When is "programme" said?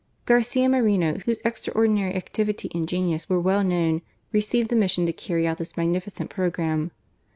6.27-6.89